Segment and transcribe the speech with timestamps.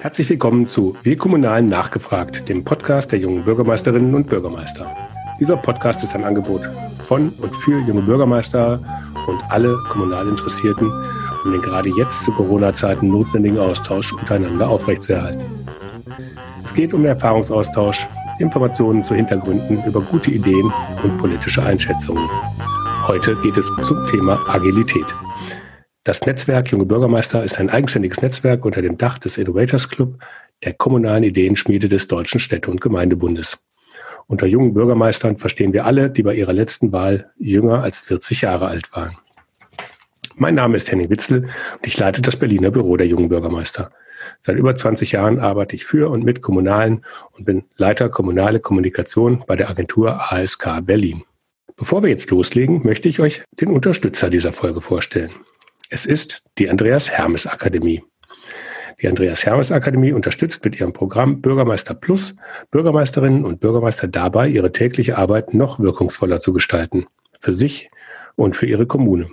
[0.00, 4.86] Herzlich willkommen zu Wir Kommunalen nachgefragt, dem Podcast der jungen Bürgermeisterinnen und Bürgermeister.
[5.40, 6.60] Dieser Podcast ist ein Angebot
[6.98, 8.80] von und für junge Bürgermeister
[9.26, 10.92] und alle kommunal Interessierten,
[11.44, 15.44] um den gerade jetzt zu Corona-Zeiten notwendigen Austausch untereinander aufrechtzuerhalten.
[16.64, 18.06] Es geht um Erfahrungsaustausch,
[18.38, 20.72] Informationen zu Hintergründen über gute Ideen
[21.02, 22.28] und politische Einschätzungen.
[23.08, 25.06] Heute geht es zum Thema Agilität.
[26.08, 30.18] Das Netzwerk Junge Bürgermeister ist ein eigenständiges Netzwerk unter dem Dach des Innovators Club,
[30.64, 33.58] der kommunalen Ideenschmiede des Deutschen Städte- und Gemeindebundes.
[34.26, 38.68] Unter jungen Bürgermeistern verstehen wir alle, die bei ihrer letzten Wahl jünger als 40 Jahre
[38.68, 39.18] alt waren.
[40.34, 43.90] Mein Name ist Henning Witzel und ich leite das Berliner Büro der jungen Bürgermeister.
[44.40, 49.44] Seit über 20 Jahren arbeite ich für und mit Kommunalen und bin Leiter kommunale Kommunikation
[49.46, 51.24] bei der Agentur ASK Berlin.
[51.76, 55.32] Bevor wir jetzt loslegen, möchte ich euch den Unterstützer dieser Folge vorstellen.
[55.90, 58.04] Es ist die Andreas Hermes Akademie.
[59.00, 62.36] Die Andreas Hermes Akademie unterstützt mit ihrem Programm Bürgermeister Plus
[62.70, 67.06] Bürgermeisterinnen und Bürgermeister dabei, ihre tägliche Arbeit noch wirkungsvoller zu gestalten.
[67.40, 67.88] Für sich
[68.36, 69.30] und für ihre Kommune.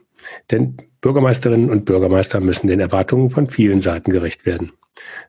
[0.49, 4.71] Denn Bürgermeisterinnen und Bürgermeister müssen den Erwartungen von vielen Seiten gerecht werden.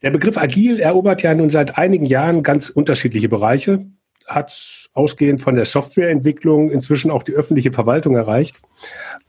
[0.04, 3.86] Der Begriff agil erobert ja nun seit einigen Jahren ganz unterschiedliche Bereiche,
[4.28, 8.58] hat ausgehend von der Softwareentwicklung inzwischen auch die öffentliche Verwaltung erreicht.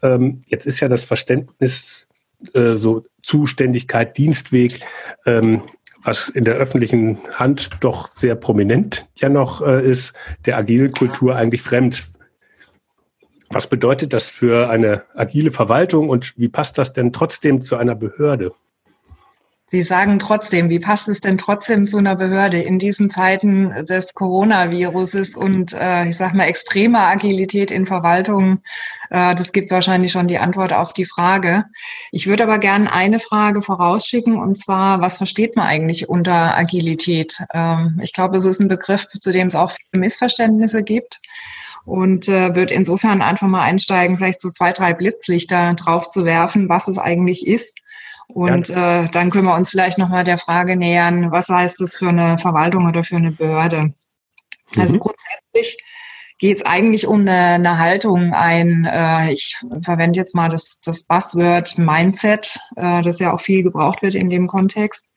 [0.03, 2.07] Ähm, jetzt ist ja das Verständnis
[2.55, 4.81] äh, so Zuständigkeit, Dienstweg,
[5.25, 5.63] ähm,
[6.05, 10.15] was in der öffentlichen Hand doch sehr prominent ja noch äh, ist,
[10.47, 12.05] der agilen Kultur eigentlich fremd.
[13.49, 17.95] Was bedeutet das für eine agile Verwaltung und wie passt das denn trotzdem zu einer
[17.95, 18.53] Behörde?
[19.75, 24.15] Sie sagen trotzdem, wie passt es denn trotzdem zu einer Behörde in diesen Zeiten des
[24.15, 28.63] Coronaviruses und äh, ich sage mal extremer Agilität in Verwaltungen?
[29.11, 31.65] Äh, das gibt wahrscheinlich schon die Antwort auf die Frage.
[32.13, 37.39] Ich würde aber gerne eine Frage vorausschicken und zwar, was versteht man eigentlich unter Agilität?
[37.53, 41.21] Ähm, ich glaube, es ist ein Begriff, zu dem es auch viele Missverständnisse gibt
[41.85, 46.69] und äh, wird insofern einfach mal einsteigen, vielleicht so zwei, drei Blitzlichter drauf zu werfen,
[46.69, 47.75] was es eigentlich ist
[48.29, 49.05] und ja.
[49.05, 52.39] äh, dann können wir uns vielleicht nochmal der Frage nähern, was heißt das für eine
[52.39, 53.95] Verwaltung oder für eine Behörde?
[54.77, 55.01] Also mhm.
[55.01, 55.79] grundsätzlich
[56.45, 61.05] geht es eigentlich um eine, eine Haltung, ein, äh, ich verwende jetzt mal das, das
[61.05, 65.15] Buzzword Mindset, äh, das ja auch viel gebraucht wird in dem Kontext.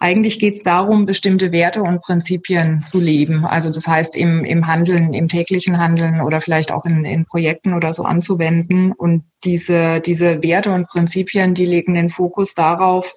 [0.00, 3.44] Eigentlich geht es darum, bestimmte Werte und Prinzipien zu leben.
[3.44, 7.72] Also das heißt, im, im Handeln, im täglichen Handeln oder vielleicht auch in, in Projekten
[7.72, 8.90] oder so anzuwenden.
[8.90, 13.14] Und diese, diese Werte und Prinzipien, die legen den Fokus darauf,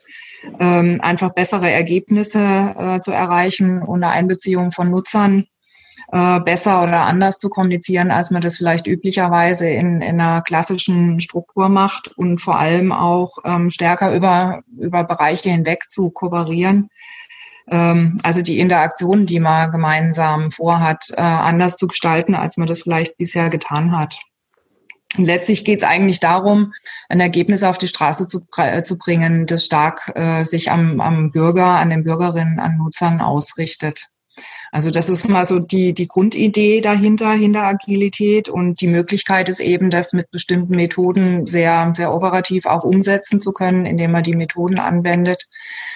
[0.60, 5.48] ähm, einfach bessere Ergebnisse äh, zu erreichen unter Einbeziehung von Nutzern
[6.12, 11.20] äh, besser oder anders zu kommunizieren, als man das vielleicht üblicherweise in, in einer klassischen
[11.20, 16.90] Struktur macht und vor allem auch ähm, stärker über, über Bereiche hinweg zu kooperieren.
[17.70, 22.84] Ähm, also die Interaktion, die man gemeinsam vorhat, äh, anders zu gestalten, als man das
[22.84, 24.18] vielleicht bisher getan hat.
[25.18, 26.74] Und letztlich geht es eigentlich darum,
[27.10, 31.32] ein Ergebnis auf die Straße zu, äh, zu bringen, das stark äh, sich am, am
[31.32, 34.08] Bürger, an den Bürgerinnen, an Nutzern ausrichtet.
[34.72, 38.50] Also das ist mal so die, die Grundidee dahinter, hinter Agilität.
[38.50, 43.54] Und die Möglichkeit ist eben, das mit bestimmten Methoden sehr, sehr operativ auch umsetzen zu
[43.54, 45.48] können, indem man die Methoden anwendet.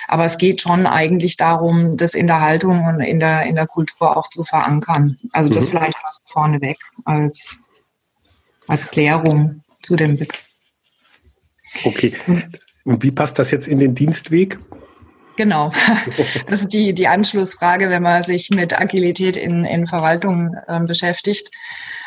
[0.08, 3.68] Aber es geht schon eigentlich darum, das in der Haltung und in der, in der
[3.68, 5.17] Kultur auch zu verankern.
[5.34, 5.70] Also das mhm.
[5.70, 7.58] vielleicht mal so vorneweg als,
[8.67, 10.40] als Klärung zu dem Begriff.
[11.84, 12.14] Okay.
[12.84, 14.58] Und wie passt das jetzt in den Dienstweg?
[15.37, 15.72] Genau,
[16.47, 21.49] das ist die, die Anschlussfrage, wenn man sich mit Agilität in, in Verwaltung ähm, beschäftigt.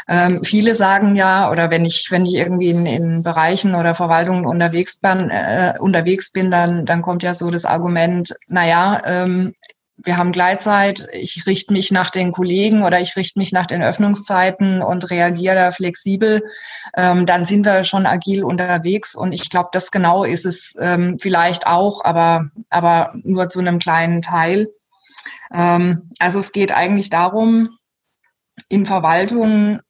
[0.07, 4.45] Ähm, viele sagen ja, oder wenn ich, wenn ich irgendwie in, in Bereichen oder Verwaltungen
[4.45, 9.55] unterwegs bin, äh, unterwegs bin, dann, dann kommt ja so das Argument, naja, ähm,
[9.97, 13.83] wir haben Gleitzeit, ich richte mich nach den Kollegen oder ich richte mich nach den
[13.83, 16.43] Öffnungszeiten und reagiere da flexibel,
[16.97, 19.15] ähm, dann sind wir schon agil unterwegs.
[19.15, 23.79] Und ich glaube, das genau ist es ähm, vielleicht auch, aber, aber nur zu einem
[23.79, 24.69] kleinen Teil.
[25.53, 27.71] Ähm, also es geht eigentlich darum,
[28.69, 29.81] in Verwaltungen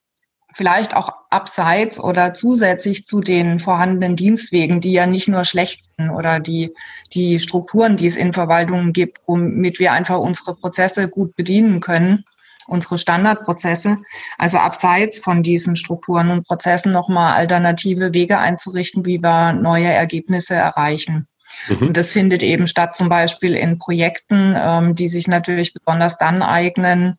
[0.55, 6.11] vielleicht auch abseits oder zusätzlich zu den vorhandenen Dienstwegen, die ja nicht nur schlecht sind
[6.11, 6.73] oder die,
[7.13, 12.23] die Strukturen, die es in Verwaltungen gibt, womit wir einfach unsere Prozesse gut bedienen können,
[12.67, 13.97] unsere Standardprozesse,
[14.37, 20.55] also abseits von diesen Strukturen und Prozessen nochmal alternative Wege einzurichten, wie wir neue Ergebnisse
[20.55, 21.27] erreichen.
[21.67, 21.87] Mhm.
[21.87, 26.41] Und das findet eben statt zum Beispiel in Projekten, ähm, die sich natürlich besonders dann
[26.41, 27.17] eignen,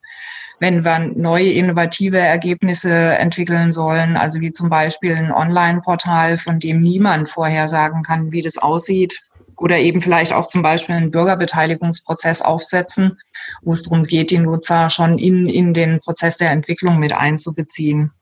[0.58, 6.81] wenn wir neue innovative Ergebnisse entwickeln sollen, also wie zum Beispiel ein Online-Portal, von dem
[6.81, 9.20] niemand vorher sagen kann, wie das aussieht,
[9.58, 13.19] oder eben vielleicht auch zum Beispiel einen Bürgerbeteiligungsprozess aufsetzen,
[13.62, 18.12] wo es darum geht, die Nutzer schon in, in den Prozess der Entwicklung mit einzubeziehen.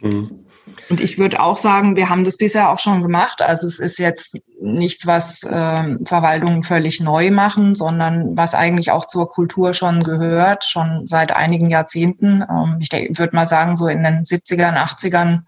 [0.00, 0.46] Mhm.
[0.88, 3.42] Und ich würde auch sagen, wir haben das bisher auch schon gemacht.
[3.42, 9.06] Also es ist jetzt nichts, was äh, Verwaltungen völlig neu machen, sondern was eigentlich auch
[9.06, 12.42] zur Kultur schon gehört, schon seit einigen Jahrzehnten.
[12.42, 15.42] Ähm, ich würde mal sagen, so in den 70ern, 80ern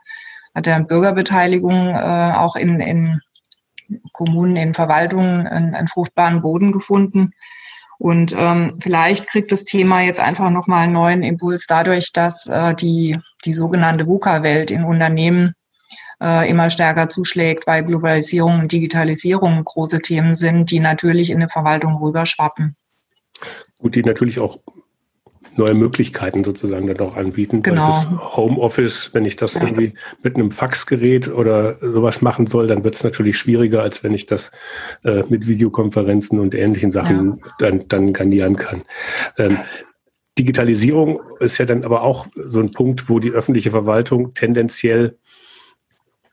[0.54, 3.20] hat der Bürgerbeteiligung äh, auch in, in
[4.12, 7.32] Kommunen, in Verwaltungen einen, einen fruchtbaren Boden gefunden.
[7.98, 12.74] Und ähm, vielleicht kriegt das Thema jetzt einfach nochmal einen neuen Impuls dadurch, dass äh,
[12.74, 15.54] die, die sogenannte VUCA-Welt in Unternehmen
[16.22, 21.48] äh, immer stärker zuschlägt, weil Globalisierung und Digitalisierung große Themen sind, die natürlich in eine
[21.48, 22.76] Verwaltung rüberschwappen.
[23.78, 24.58] Gut, die natürlich auch
[25.56, 27.62] neue Möglichkeiten sozusagen dann auch anbieten.
[27.62, 28.04] Genau.
[28.36, 29.62] Homeoffice, wenn ich das ja.
[29.62, 34.14] irgendwie mit einem Faxgerät oder sowas machen soll, dann wird es natürlich schwieriger, als wenn
[34.14, 34.50] ich das
[35.04, 37.52] äh, mit Videokonferenzen und ähnlichen Sachen ja.
[37.58, 38.82] dann, dann garnieren kann.
[39.36, 39.58] Ähm,
[40.38, 45.18] Digitalisierung ist ja dann aber auch so ein Punkt, wo die öffentliche Verwaltung tendenziell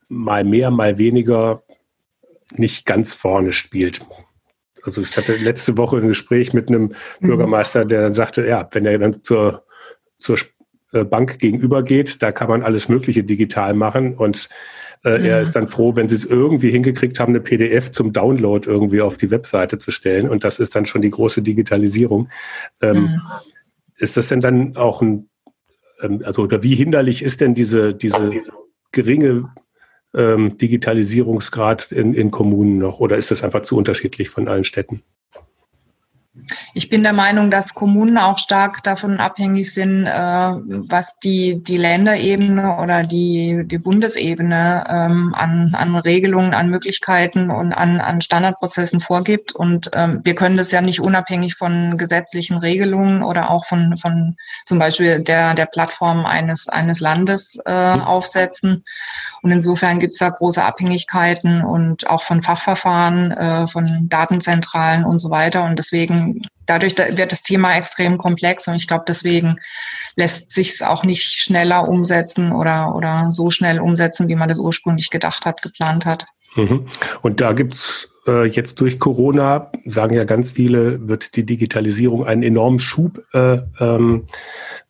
[0.07, 1.63] mal mehr, mal weniger
[2.53, 4.01] nicht ganz vorne spielt.
[4.83, 7.27] Also ich hatte letzte Woche ein Gespräch mit einem mhm.
[7.27, 9.63] Bürgermeister, der dann sagte, ja, wenn er dann zur,
[10.17, 10.37] zur
[10.93, 14.49] äh, Bank gegenüber geht, da kann man alles Mögliche digital machen und
[15.03, 15.25] äh, mhm.
[15.25, 19.01] er ist dann froh, wenn sie es irgendwie hingekriegt haben, eine PDF zum Download irgendwie
[19.01, 22.29] auf die Webseite zu stellen und das ist dann schon die große Digitalisierung.
[22.81, 23.21] Ähm, mhm.
[23.99, 25.29] Ist das denn dann auch ein,
[26.01, 28.31] ähm, also oder wie hinderlich ist denn diese, diese
[28.91, 29.53] geringe
[30.15, 35.03] ähm, Digitalisierungsgrad in, in Kommunen noch oder ist das einfach zu unterschiedlich von allen Städten?
[36.73, 41.77] Ich bin der Meinung, dass Kommunen auch stark davon abhängig sind, äh, was die, die
[41.77, 48.99] Länderebene oder die, die Bundesebene ähm, an, an Regelungen, an Möglichkeiten und an, an Standardprozessen
[48.99, 49.51] vorgibt.
[49.51, 54.35] Und ähm, wir können das ja nicht unabhängig von gesetzlichen Regelungen oder auch von, von
[54.65, 58.83] zum Beispiel der, der Plattform eines, eines Landes äh, aufsetzen.
[59.41, 65.19] Und insofern gibt es da große Abhängigkeiten und auch von Fachverfahren, äh, von Datenzentralen und
[65.19, 65.63] so weiter.
[65.63, 66.28] Und deswegen
[66.65, 69.57] dadurch wird das Thema extrem komplex und ich glaube, deswegen
[70.15, 74.59] lässt sich es auch nicht schneller umsetzen oder, oder so schnell umsetzen, wie man das
[74.59, 76.25] ursprünglich gedacht hat, geplant hat.
[76.55, 76.87] Mhm.
[77.21, 82.43] Und da gibt's äh, jetzt durch Corona, sagen ja ganz viele, wird die Digitalisierung einen
[82.43, 84.27] enormen Schub äh, ähm,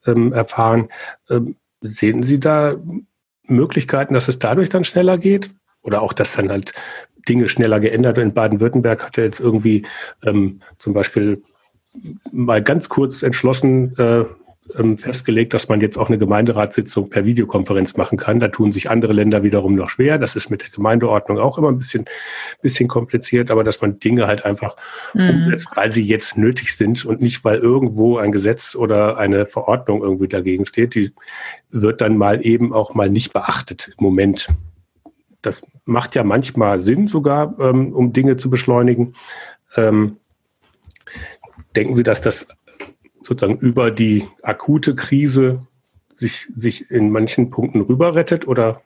[0.05, 0.89] ähm, erfahren.
[1.29, 2.75] Ähm, sehen Sie da
[3.43, 5.49] Möglichkeiten, dass es dadurch dann schneller geht?
[5.81, 6.73] Oder auch, dass dann halt
[7.29, 8.17] Dinge schneller geändert.
[8.17, 9.85] In Baden-Württemberg hat er jetzt irgendwie
[10.25, 11.43] ähm, zum Beispiel
[12.31, 14.25] mal ganz kurz entschlossen äh,
[14.77, 18.39] ähm, festgelegt, dass man jetzt auch eine Gemeinderatssitzung per Videokonferenz machen kann.
[18.39, 20.17] Da tun sich andere Länder wiederum noch schwer.
[20.17, 22.05] Das ist mit der Gemeindeordnung auch immer ein bisschen,
[22.61, 24.75] bisschen kompliziert, aber dass man Dinge halt einfach
[25.13, 25.29] mhm.
[25.29, 30.03] umsetzt, weil sie jetzt nötig sind und nicht, weil irgendwo ein Gesetz oder eine Verordnung
[30.03, 30.95] irgendwie dagegen steht.
[30.95, 31.11] Die
[31.71, 34.49] wird dann mal eben auch mal nicht beachtet im Moment.
[35.41, 39.15] Das macht ja manchmal Sinn sogar, ähm, um Dinge zu beschleunigen.
[39.75, 40.17] Ähm,
[41.75, 42.47] denken Sie, dass das
[43.23, 45.65] sozusagen über die akute Krise
[46.13, 48.81] sich, sich in manchen Punkten rüber rettet oder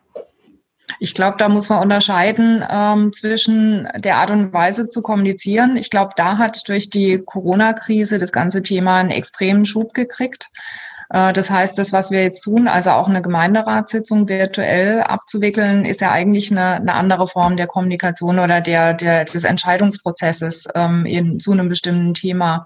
[0.99, 5.77] ich glaube, da muss man unterscheiden ähm, zwischen der Art und Weise zu kommunizieren.
[5.77, 10.49] Ich glaube, da hat durch die Corona-Krise das ganze Thema einen extremen Schub gekriegt.
[11.13, 16.01] Äh, das heißt, das, was wir jetzt tun, also auch eine Gemeinderatssitzung virtuell abzuwickeln, ist
[16.01, 21.39] ja eigentlich eine, eine andere Form der Kommunikation oder der, der des Entscheidungsprozesses ähm, in,
[21.39, 22.65] zu einem bestimmten Thema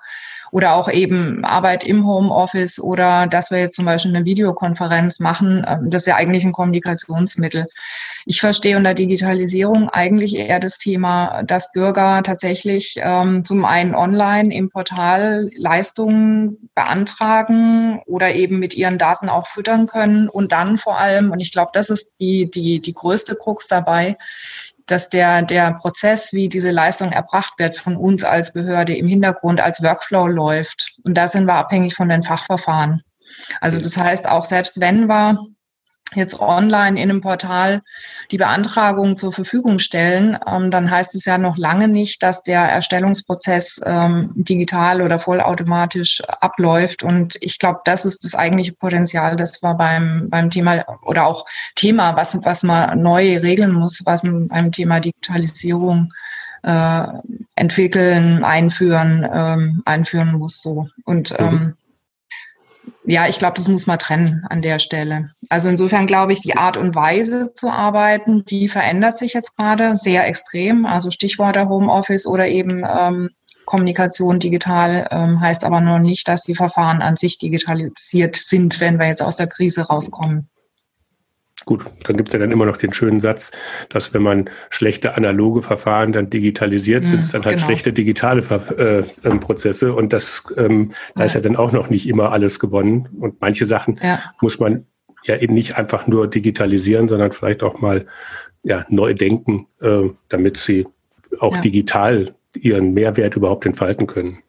[0.52, 5.66] oder auch eben Arbeit im Homeoffice oder dass wir jetzt zum Beispiel eine Videokonferenz machen.
[5.68, 7.68] Ähm, das ist ja eigentlich ein Kommunikationsmittel.
[8.26, 14.54] Ich verstehe unter Digitalisierung eigentlich eher das Thema, dass Bürger tatsächlich ähm, zum einen online
[14.54, 21.00] im Portal Leistungen beantragen oder eben mit ihren Daten auch füttern können und dann vor
[21.00, 24.18] allem, und ich glaube, das ist die, die, die größte Krux dabei,
[24.88, 29.62] dass der, der Prozess, wie diese Leistung erbracht wird, von uns als Behörde im Hintergrund
[29.62, 30.94] als Workflow läuft.
[31.04, 33.02] Und da sind wir abhängig von den Fachverfahren.
[33.62, 35.38] Also das heißt, auch selbst wenn wir
[36.16, 37.82] jetzt online in einem Portal
[38.32, 42.62] die Beantragung zur Verfügung stellen, ähm, dann heißt es ja noch lange nicht, dass der
[42.62, 47.04] Erstellungsprozess ähm, digital oder vollautomatisch abläuft.
[47.04, 51.46] Und ich glaube, das ist das eigentliche Potenzial, das wir beim, beim Thema oder auch
[51.76, 56.14] Thema, was, was man neu regeln muss, was man beim Thema Digitalisierung
[56.64, 57.08] äh,
[57.56, 60.62] entwickeln, einführen, ähm, einführen muss.
[60.62, 60.88] So.
[61.04, 61.46] Und mhm.
[61.46, 61.74] ähm,
[63.04, 65.32] ja, ich glaube, das muss man trennen an der Stelle.
[65.50, 69.98] Also insofern glaube ich, die Art und Weise zu arbeiten, die verändert sich jetzt gerade
[69.98, 70.86] sehr extrem.
[70.86, 73.30] Also Stichworte Homeoffice oder eben ähm,
[73.66, 78.98] Kommunikation digital ähm, heißt aber noch nicht, dass die Verfahren an sich digitalisiert sind, wenn
[78.98, 80.50] wir jetzt aus der Krise rauskommen.
[81.66, 83.52] Gut, dann gibt es ja dann immer noch den schönen Satz,
[83.90, 87.68] dass wenn man schlechte analoge Verfahren dann digitalisiert, mhm, sind es dann halt genau.
[87.68, 88.42] schlechte digitale
[88.78, 89.94] äh, ähm, Prozesse.
[89.94, 93.10] Und das, ähm, da ist ja dann auch noch nicht immer alles gewonnen.
[93.20, 94.22] Und manche Sachen ja.
[94.40, 94.86] muss man
[95.26, 98.06] ja eben nicht einfach nur digitalisieren, sondern vielleicht auch mal
[98.64, 100.88] ja, neu denken, äh, damit sie
[101.40, 101.62] auch ja.
[101.62, 104.40] digital ihren Mehrwert überhaupt entfalten können.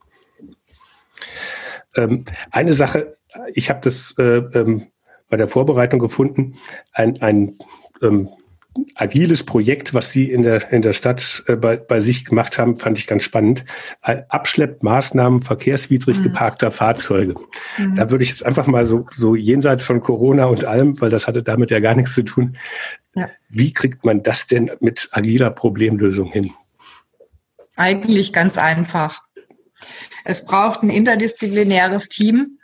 [1.97, 3.17] Ähm, eine Sache,
[3.55, 4.87] ich habe das äh, ähm,
[5.29, 6.57] bei der Vorbereitung gefunden,
[6.93, 7.59] ein, ein
[8.03, 8.31] ähm,
[8.95, 12.77] agiles Projekt, was Sie in der, in der Stadt äh, bei, bei sich gemacht haben,
[12.77, 13.65] fand ich ganz spannend.
[14.03, 16.23] Abschleppmaßnahmen verkehrswidrig mhm.
[16.25, 17.35] geparkter Fahrzeuge.
[17.77, 17.97] Mhm.
[17.97, 21.27] Da würde ich jetzt einfach mal so, so jenseits von Corona und allem, weil das
[21.27, 22.57] hatte damit ja gar nichts zu tun.
[23.15, 23.29] Ja.
[23.49, 26.53] Wie kriegt man das denn mit agiler Problemlösung hin?
[27.77, 29.23] Eigentlich ganz einfach.
[30.25, 32.59] Es braucht ein interdisziplinäres Team,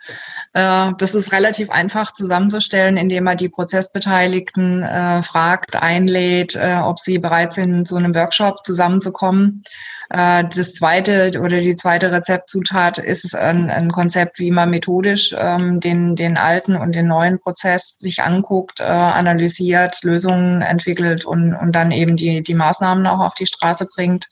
[0.55, 7.01] äh, das ist relativ einfach zusammenzustellen, indem man die Prozessbeteiligten äh, fragt, einlädt, äh, ob
[7.01, 9.65] sie bereit sind, zu einem Workshop zusammenzukommen.
[10.11, 16.37] Das zweite oder die zweite Rezeptzutat ist ein, Konzept, wie man methodisch ähm, den, den
[16.37, 22.43] alten und den neuen Prozess sich anguckt, analysiert, Lösungen entwickelt und, und dann eben die,
[22.43, 24.29] die Maßnahmen auch auf die Straße bringt.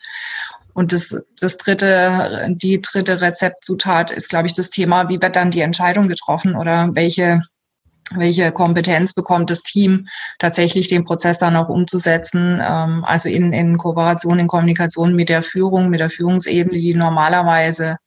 [0.74, 5.50] Und das, das dritte, die dritte Rezeptzutat ist, glaube ich, das Thema, wie wird dann
[5.50, 7.42] die Entscheidung getroffen oder welche,
[8.14, 13.76] welche Kompetenz bekommt das Team, tatsächlich den Prozess dann auch umzusetzen, ähm, also in, in
[13.76, 17.98] Kooperation, in Kommunikation mit der Führung, mit der Führungsebene, die normalerweise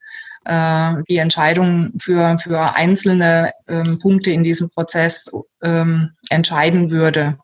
[0.46, 5.30] äh, die Entscheidung für, für einzelne ähm, Punkte in diesem Prozess
[5.62, 7.38] ähm, entscheiden würde.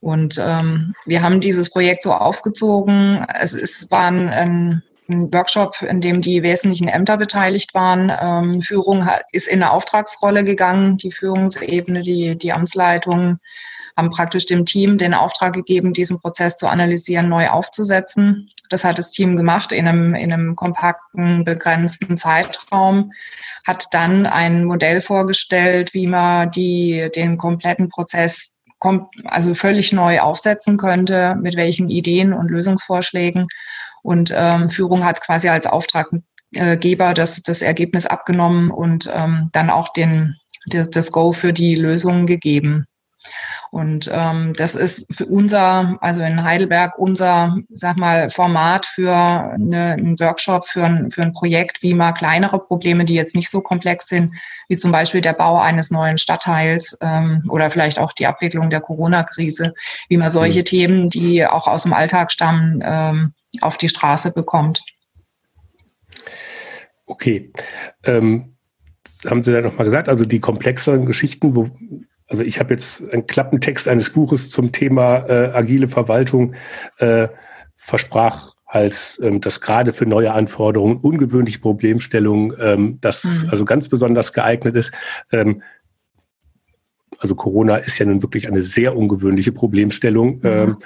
[0.00, 3.24] Und ähm, wir haben dieses Projekt so aufgezogen.
[3.40, 8.12] Es ist, war ein, ein, ein Workshop, in dem die wesentlichen Ämter beteiligt waren.
[8.20, 10.96] Ähm, Führung hat, ist in eine Auftragsrolle gegangen.
[10.96, 13.38] Die Führungsebene, die, die Amtsleitung
[13.98, 18.48] haben praktisch dem Team den Auftrag gegeben, diesen Prozess zu analysieren, neu aufzusetzen.
[18.70, 23.12] Das hat das Team gemacht in einem, in einem kompakten, begrenzten Zeitraum,
[23.66, 28.54] hat dann ein Modell vorgestellt, wie man die, den kompletten Prozess
[29.24, 33.48] also völlig neu aufsetzen könnte, mit welchen Ideen und Lösungsvorschlägen.
[34.02, 39.92] Und ähm, Führung hat quasi als Auftraggeber das, das Ergebnis abgenommen und ähm, dann auch
[39.92, 42.86] den, das Go für die Lösungen gegeben.
[43.70, 49.92] Und ähm, das ist für unser, also in Heidelberg, unser, sag mal, Format für eine,
[49.92, 53.60] einen Workshop, für ein, für ein Projekt, wie man kleinere Probleme, die jetzt nicht so
[53.60, 54.34] komplex sind,
[54.68, 58.80] wie zum Beispiel der Bau eines neuen Stadtteils ähm, oder vielleicht auch die Abwicklung der
[58.80, 59.74] Corona-Krise,
[60.08, 60.64] wie man solche mhm.
[60.64, 64.82] Themen, die auch aus dem Alltag stammen, ähm, auf die Straße bekommt.
[67.06, 67.52] Okay.
[68.04, 68.54] Ähm,
[69.26, 71.70] haben Sie da nochmal gesagt, also die komplexeren Geschichten, wo
[72.28, 76.54] also ich habe jetzt einen Klappentext eines Buches zum Thema äh, agile Verwaltung
[76.98, 77.28] äh,
[77.74, 83.50] versprach als ähm, das gerade für neue Anforderungen, ungewöhnliche Problemstellungen, ähm, das mhm.
[83.50, 84.92] also ganz besonders geeignet ist.
[85.32, 85.62] Ähm,
[87.18, 90.40] also Corona ist ja nun wirklich eine sehr ungewöhnliche Problemstellung mhm.
[90.44, 90.76] ähm,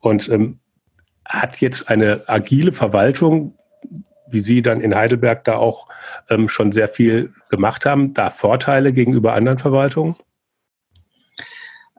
[0.00, 0.58] und ähm,
[1.24, 3.54] hat jetzt eine agile Verwaltung,
[4.28, 5.88] wie Sie dann in Heidelberg da auch
[6.28, 10.16] ähm, schon sehr viel gemacht haben, da Vorteile gegenüber anderen Verwaltungen?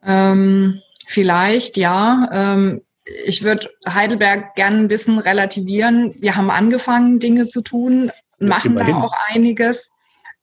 [0.05, 2.29] Ähm, vielleicht, ja.
[2.31, 2.81] Ähm,
[3.25, 6.13] ich würde Heidelberg gerne ein bisschen relativieren.
[6.19, 9.91] Wir haben angefangen, Dinge zu tun, machen da auch einiges.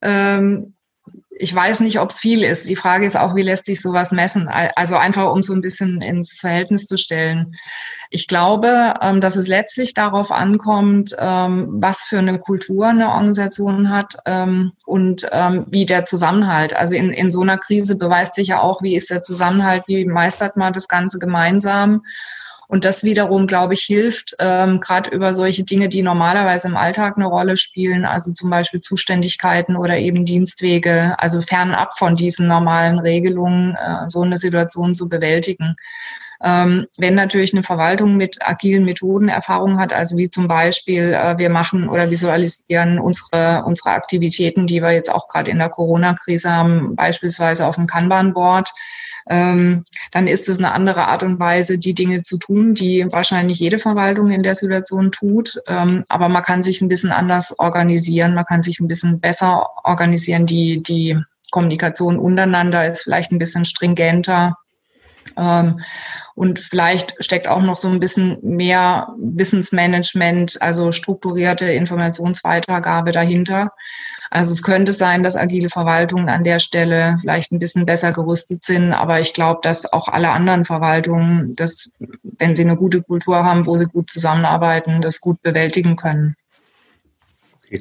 [0.01, 0.73] Ähm,
[1.41, 2.67] ich weiß nicht, ob es viel ist.
[2.67, 4.49] Die Frage ist auch, wie lässt sich sowas messen?
[4.49, 7.55] Also einfach, um so ein bisschen ins Verhältnis zu stellen.
[8.09, 13.89] Ich glaube, ähm, dass es letztlich darauf ankommt, ähm, was für eine Kultur eine Organisation
[13.89, 16.75] hat ähm, und wie der Zusammenhalt.
[16.75, 20.03] Also in, in so einer Krise beweist sich ja auch, wie ist der Zusammenhalt, wie
[20.05, 22.03] meistert man das Ganze gemeinsam.
[22.71, 27.17] Und das wiederum, glaube ich, hilft ähm, gerade über solche Dinge, die normalerweise im Alltag
[27.17, 32.99] eine Rolle spielen, also zum Beispiel Zuständigkeiten oder eben Dienstwege, also fernab von diesen normalen
[32.99, 35.77] Regelungen, äh, so eine Situation zu bewältigen.
[36.43, 41.39] Ähm, wenn natürlich eine Verwaltung mit agilen Methoden Erfahrung hat, also wie zum Beispiel äh,
[41.39, 46.51] wir machen oder visualisieren unsere, unsere Aktivitäten, die wir jetzt auch gerade in der Corona-Krise
[46.51, 48.69] haben, beispielsweise auf dem Kanban-Board,
[49.29, 53.59] ähm, dann ist es eine andere Art und Weise, die Dinge zu tun, die wahrscheinlich
[53.59, 55.61] jede Verwaltung in der Situation tut.
[55.67, 59.67] Ähm, aber man kann sich ein bisschen anders organisieren, man kann sich ein bisschen besser
[59.83, 60.47] organisieren.
[60.47, 61.15] Die, die
[61.51, 64.57] Kommunikation untereinander ist vielleicht ein bisschen stringenter.
[65.37, 65.79] Ähm,
[66.33, 73.71] und vielleicht steckt auch noch so ein bisschen mehr Wissensmanagement, also strukturierte Informationsweitergabe dahinter.
[74.31, 78.63] Also es könnte sein, dass agile Verwaltungen an der Stelle vielleicht ein bisschen besser gerüstet
[78.63, 83.43] sind, aber ich glaube, dass auch alle anderen Verwaltungen das, wenn sie eine gute Kultur
[83.43, 86.35] haben, wo sie gut zusammenarbeiten, das gut bewältigen können.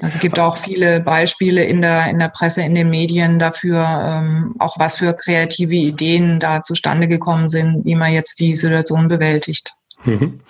[0.01, 3.85] Also es gibt auch viele Beispiele in der, in der Presse, in den Medien dafür,
[3.85, 9.09] ähm, auch was für kreative Ideen da zustande gekommen sind, wie man jetzt die Situation
[9.09, 9.75] bewältigt.
[10.05, 10.41] Mhm.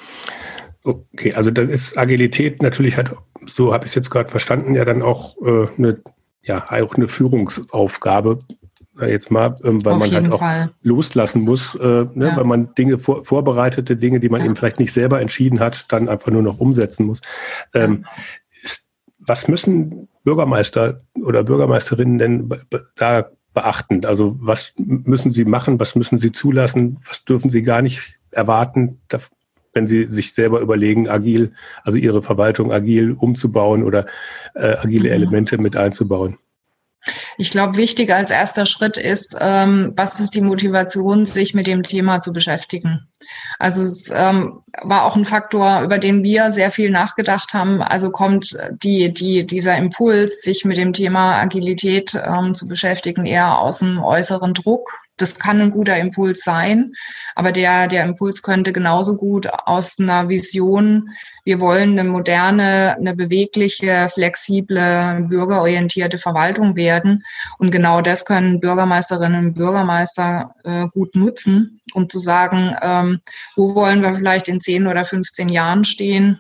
[0.83, 3.15] Okay, also dann ist Agilität natürlich halt,
[3.49, 6.01] so habe ich es jetzt gerade verstanden, ja dann auch äh, eine,
[6.43, 8.41] ja, auch eine Führungsaufgabe,
[9.01, 10.71] jetzt mal, ähm, weil Auf man halt auch Fall.
[10.83, 12.37] loslassen muss, äh, ne, ja.
[12.37, 14.47] weil man Dinge vor, vorbereitete Dinge, die man ja.
[14.47, 17.21] eben vielleicht nicht selber entschieden hat, dann einfach nur noch umsetzen muss.
[17.75, 18.11] Ähm, ja
[19.29, 22.51] was müssen Bürgermeister oder Bürgermeisterinnen denn
[22.97, 24.05] da beachten?
[24.05, 29.01] Also was müssen sie machen, was müssen sie zulassen, was dürfen sie gar nicht erwarten,
[29.73, 31.53] wenn sie sich selber überlegen, agil,
[31.85, 34.07] also ihre Verwaltung agil umzubauen oder
[34.55, 35.15] äh, agile mhm.
[35.15, 36.39] Elemente mit einzubauen?
[37.37, 41.85] Ich glaube, wichtig als erster Schritt ist, ähm, was ist die Motivation, sich mit dem
[41.85, 43.09] Thema zu beschäftigen.
[43.59, 47.83] Also es ähm, war auch ein Faktor, über den wir sehr viel nachgedacht haben.
[47.83, 53.59] Also kommt die, die, dieser Impuls, sich mit dem Thema Agilität ähm, zu beschäftigen, eher
[53.59, 56.93] aus dem äußeren Druck, das kann ein guter Impuls sein,
[57.35, 61.11] aber der, der Impuls könnte genauso gut aus einer Vision,
[61.49, 67.25] wir wollen eine moderne, eine bewegliche, flexible, bürgerorientierte Verwaltung werden.
[67.57, 73.21] Und genau das können Bürgermeisterinnen und Bürgermeister äh, gut nutzen, um zu sagen, ähm,
[73.57, 76.39] wo wollen wir vielleicht in 10 oder 15 Jahren stehen?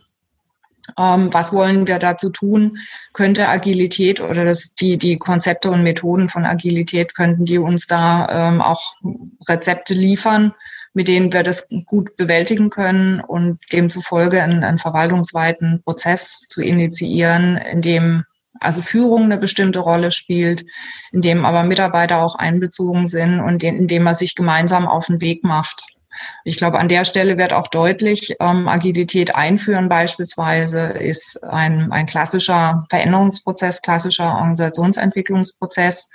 [0.99, 2.79] Ähm, was wollen wir dazu tun?
[3.13, 8.49] Könnte Agilität oder das, die, die Konzepte und Methoden von Agilität, könnten die uns da
[8.49, 8.95] ähm, auch
[9.49, 10.55] Rezepte liefern,
[10.95, 17.57] mit denen wir das gut bewältigen können und demzufolge einen, einen verwaltungsweiten Prozess zu initiieren,
[17.57, 18.25] in dem
[18.61, 20.65] also Führung eine bestimmte Rolle spielt,
[21.13, 25.07] in dem aber Mitarbeiter auch einbezogen sind und in, in dem man sich gemeinsam auf
[25.07, 25.87] den Weg macht.
[26.45, 32.07] Ich glaube, an der Stelle wird auch deutlich, ähm, Agilität einführen beispielsweise ist ein, ein
[32.07, 36.09] klassischer Veränderungsprozess, klassischer Organisationsentwicklungsprozess,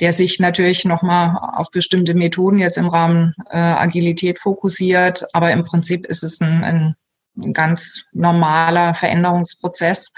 [0.00, 5.24] der sich natürlich nochmal auf bestimmte Methoden jetzt im Rahmen äh, Agilität fokussiert.
[5.32, 6.96] Aber im Prinzip ist es ein,
[7.36, 10.12] ein ganz normaler Veränderungsprozess.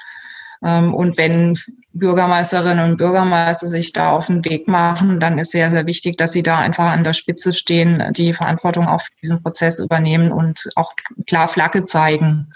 [0.65, 1.59] Ähm, und wenn
[1.95, 6.33] Bürgermeisterinnen und Bürgermeister sich da auf den Weg machen, dann ist sehr, sehr wichtig, dass
[6.33, 10.93] sie da einfach an der Spitze stehen, die Verantwortung auf diesen Prozess übernehmen und auch
[11.27, 12.53] klar Flagge zeigen,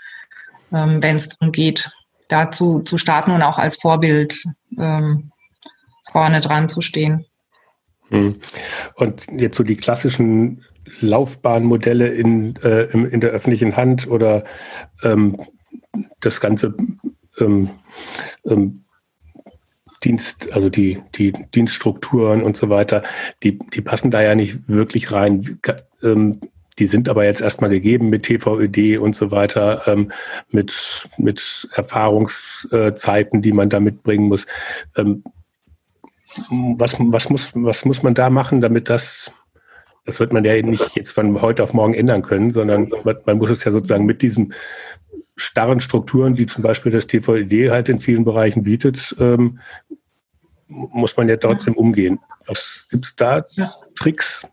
[0.72, 1.90] ähm, wenn es darum geht,
[2.29, 4.42] dazu zu starten und auch als Vorbild
[4.77, 5.31] ähm,
[6.11, 7.24] vorne dran zu stehen.
[8.09, 8.35] Hm.
[8.94, 10.64] Und jetzt so die klassischen
[11.01, 14.42] Laufbahnmodelle in, äh, in der öffentlichen Hand oder
[15.03, 15.37] ähm,
[16.20, 16.74] das ganze
[17.38, 17.70] ähm,
[18.44, 18.85] ähm,
[20.09, 23.03] Dienst, also die, die Dienststrukturen und so weiter,
[23.42, 25.61] die, die passen da ja nicht wirklich rein.
[26.03, 26.40] Ähm,
[26.79, 30.12] die sind aber jetzt erstmal gegeben mit TVÖD und so weiter, ähm,
[30.51, 34.47] mit, mit Erfahrungszeiten, die man da mitbringen muss.
[34.97, 35.25] Ähm,
[36.51, 39.33] was, was, muss, was muss man da machen, damit das,
[40.05, 42.90] das wird man ja nicht jetzt von heute auf morgen ändern können, sondern
[43.25, 44.53] man, muss es ja sozusagen mit diesem
[45.37, 49.59] starren Strukturen, die zum Beispiel das TVED halt in vielen Bereichen bietet, ähm,
[50.69, 52.21] muss man ja trotzdem umgehen.
[52.47, 53.75] Was gibt es da ja.
[53.97, 54.47] Tricks?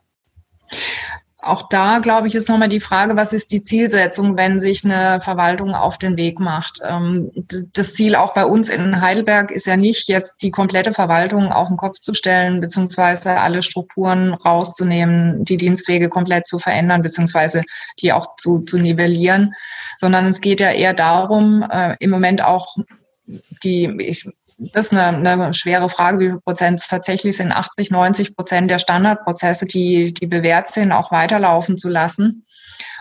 [1.45, 5.21] auch da, glaube ich, ist nochmal die Frage, was ist die Zielsetzung, wenn sich eine
[5.21, 6.80] Verwaltung auf den Weg macht?
[6.84, 7.32] Ähm,
[7.73, 11.67] das Ziel auch bei uns in Heidelberg ist ja nicht, jetzt die komplette Verwaltung auf
[11.67, 17.62] den Kopf zu stellen, beziehungsweise alle Strukturen rauszunehmen, die Dienstwege komplett zu verändern, beziehungsweise
[17.99, 19.54] die auch zu, zu nivellieren,
[19.97, 22.75] sondern es geht ja eher darum, äh, im Moment auch
[23.63, 24.25] die, ich
[24.57, 27.51] das ist eine, eine schwere Frage, wie viel Prozent es tatsächlich sind.
[27.51, 32.45] 80, 90 Prozent der Standardprozesse, die, die bewährt sind, auch weiterlaufen zu lassen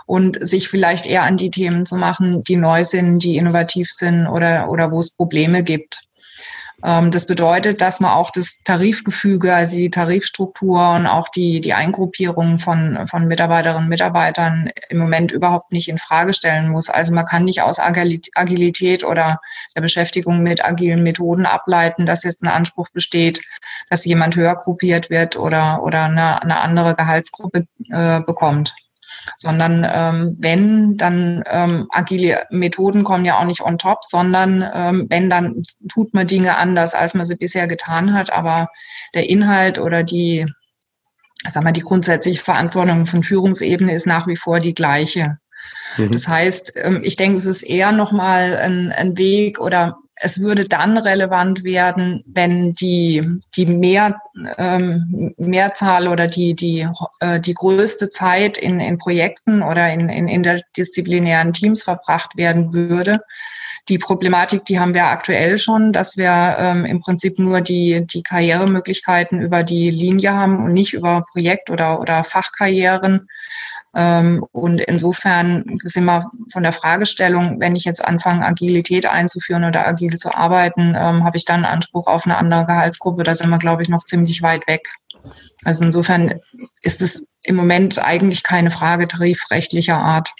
[0.07, 4.27] und sich vielleicht eher an die Themen zu machen, die neu sind, die innovativ sind
[4.27, 6.04] oder, oder wo es Probleme gibt.
[6.85, 11.73] Ähm, das bedeutet, dass man auch das Tarifgefüge, also die Tarifstruktur und auch die, die
[11.73, 16.91] Eingruppierung von, von Mitarbeiterinnen und Mitarbeitern im Moment überhaupt nicht in Frage stellen muss.
[16.91, 19.41] Also man kann nicht aus Agilität oder
[19.75, 23.41] der Beschäftigung mit agilen Methoden ableiten, dass jetzt ein Anspruch besteht,
[23.89, 28.75] dass jemand höher gruppiert wird oder, oder eine, eine andere Gehaltsgruppe äh, bekommt
[29.37, 35.07] sondern ähm, wenn, dann ähm, agile Methoden kommen ja auch nicht on top, sondern ähm,
[35.09, 38.69] wenn, dann tut man Dinge anders, als man sie bisher getan hat, aber
[39.15, 40.47] der Inhalt oder die,
[41.49, 45.39] sag mal, die grundsätzliche Verantwortung von Führungsebene ist nach wie vor die gleiche.
[45.97, 46.11] Mhm.
[46.11, 50.65] Das heißt, ähm, ich denke, es ist eher nochmal ein, ein Weg oder es würde
[50.65, 53.23] dann relevant werden, wenn die,
[53.55, 54.21] die mehr,
[54.57, 56.89] ähm, Mehrzahl oder die, die,
[57.21, 63.21] äh, die größte Zeit in, in Projekten oder in, in interdisziplinären Teams verbracht werden würde.
[63.91, 68.23] Die Problematik, die haben wir aktuell schon, dass wir ähm, im Prinzip nur die, die
[68.23, 73.29] Karrieremöglichkeiten über die Linie haben und nicht über Projekt- oder, oder Fachkarrieren.
[73.95, 79.87] Ähm, und insofern sind wir von der Fragestellung, wenn ich jetzt anfange, Agilität einzuführen oder
[79.87, 83.23] agil zu arbeiten, ähm, habe ich dann Anspruch auf eine andere Gehaltsgruppe.
[83.23, 84.89] Da sind wir, glaube ich, noch ziemlich weit weg.
[85.65, 86.41] Also insofern
[86.83, 90.33] ist es im Moment eigentlich keine Frage tarifrechtlicher Art.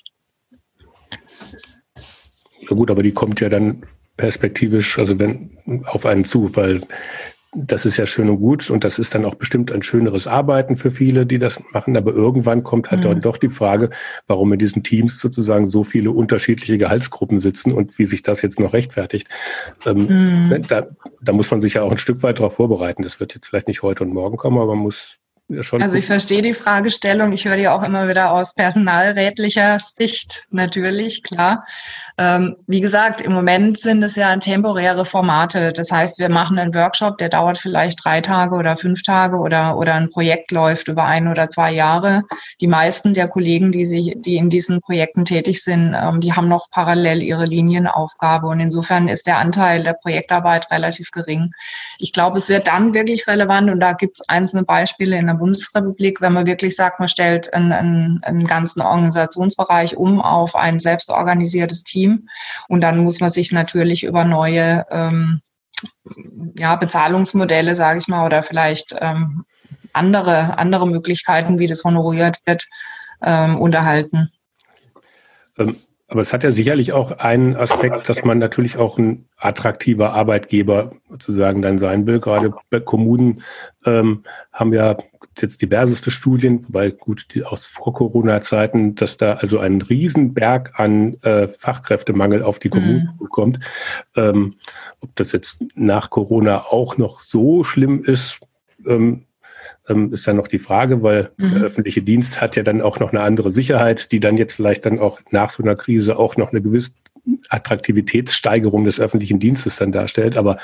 [2.61, 3.85] Ja gut, aber die kommt ja dann
[4.17, 6.81] perspektivisch, also wenn auf einen zu, weil
[7.55, 10.77] das ist ja schön und gut und das ist dann auch bestimmt ein schöneres Arbeiten
[10.77, 11.97] für viele, die das machen.
[11.97, 13.05] Aber irgendwann kommt halt mhm.
[13.05, 13.91] dann doch die Frage,
[14.27, 18.61] warum in diesen Teams sozusagen so viele unterschiedliche Gehaltsgruppen sitzen und wie sich das jetzt
[18.61, 19.29] noch rechtfertigt.
[19.87, 20.49] Ähm, mhm.
[20.49, 20.87] Ne, da,
[21.23, 23.03] da muss man sich ja auch ein Stück weit darauf vorbereiten.
[23.03, 26.07] Das wird jetzt vielleicht nicht heute und morgen kommen, aber man muss ja also ich
[26.07, 27.33] verstehe die Fragestellung.
[27.33, 31.67] Ich höre die auch immer wieder aus personalrätlicher Sicht, natürlich, klar.
[32.17, 35.73] Ähm, wie gesagt, im Moment sind es ja temporäre Formate.
[35.73, 39.77] Das heißt, wir machen einen Workshop, der dauert vielleicht drei Tage oder fünf Tage oder,
[39.77, 42.23] oder ein Projekt läuft über ein oder zwei Jahre.
[42.61, 46.49] Die meisten der Kollegen, die sich, die in diesen Projekten tätig sind, ähm, die haben
[46.49, 48.47] noch parallel ihre Linienaufgabe.
[48.47, 51.51] Und insofern ist der Anteil der Projektarbeit relativ gering.
[51.99, 55.39] Ich glaube, es wird dann wirklich relevant und da gibt es einzelne Beispiele in der
[55.41, 60.81] Bundesrepublik, wenn man wirklich sagt, man stellt einen, einen, einen ganzen Organisationsbereich um auf ein
[60.81, 62.29] selbstorganisiertes Team.
[62.69, 65.41] Und dann muss man sich natürlich über neue ähm,
[66.57, 69.45] ja, Bezahlungsmodelle, sage ich mal, oder vielleicht ähm,
[69.93, 72.67] andere, andere Möglichkeiten, wie das honoriert wird,
[73.23, 74.31] ähm, unterhalten.
[75.59, 75.77] Ähm,
[76.09, 80.93] aber es hat ja sicherlich auch einen Aspekt, dass man natürlich auch ein attraktiver Arbeitgeber
[81.09, 82.21] sozusagen dann sein will.
[82.21, 83.43] Gerade bei Kommunen
[83.87, 84.97] ähm, haben ja
[85.43, 91.49] jetzt diverseste Studien, wobei gut die aus Vor-Corona-Zeiten, dass da also ein Riesenberg an äh,
[91.49, 93.29] Fachkräftemangel auf die Kommunen mhm.
[93.29, 93.61] kommt.
[94.17, 94.55] Ähm,
[95.01, 98.41] ob das jetzt nach Corona auch noch so schlimm ist,
[98.87, 99.25] ähm,
[99.89, 101.51] ähm, ist dann noch die Frage, weil mhm.
[101.55, 104.87] der öffentliche Dienst hat ja dann auch noch eine andere Sicherheit, die dann jetzt vielleicht
[104.87, 106.91] dann auch nach so einer Krise auch noch eine gewisse
[107.49, 110.37] Attraktivitätssteigerung des öffentlichen Dienstes dann darstellt.
[110.37, 110.59] Aber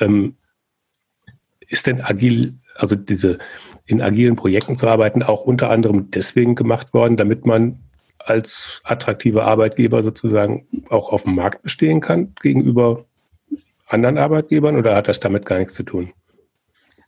[0.00, 0.36] ähm,
[1.68, 3.38] ist denn agil, also diese
[3.90, 7.80] in agilen Projekten zu arbeiten, auch unter anderem deswegen gemacht worden, damit man
[8.18, 13.04] als attraktiver Arbeitgeber sozusagen auch auf dem Markt bestehen kann gegenüber
[13.88, 16.12] anderen Arbeitgebern oder hat das damit gar nichts zu tun?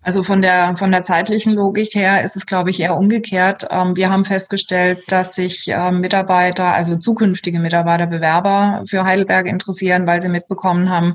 [0.04, 3.68] Also von der, von der zeitlichen Logik her ist es, glaube ich, eher umgekehrt.
[3.70, 10.08] Ähm, wir haben festgestellt, dass sich ähm, Mitarbeiter, also zukünftige Mitarbeiter, Bewerber für Heidelberg interessieren,
[10.08, 11.14] weil sie mitbekommen haben,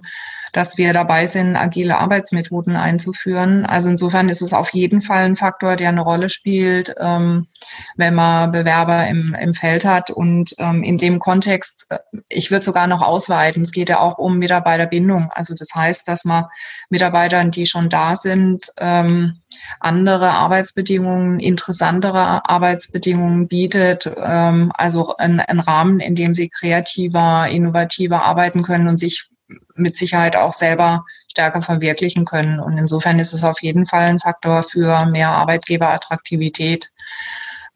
[0.53, 3.65] dass wir dabei sind, agile Arbeitsmethoden einzuführen.
[3.65, 7.47] Also insofern ist es auf jeden Fall ein Faktor, der eine Rolle spielt, ähm,
[7.95, 10.09] wenn man Bewerber im, im Feld hat.
[10.09, 14.17] Und ähm, in dem Kontext, äh, ich würde sogar noch ausweiten, es geht ja auch
[14.17, 15.29] um Mitarbeiterbindung.
[15.31, 16.45] Also das heißt, dass man
[16.89, 19.41] Mitarbeitern, die schon da sind, ähm,
[19.79, 28.23] andere Arbeitsbedingungen, interessantere Arbeitsbedingungen bietet, ähm, also ein, ein Rahmen, in dem sie kreativer, innovativer
[28.23, 29.29] arbeiten können und sich
[29.75, 32.59] mit Sicherheit auch selber stärker verwirklichen können.
[32.59, 36.91] Und insofern ist es auf jeden Fall ein Faktor für mehr Arbeitgeberattraktivität.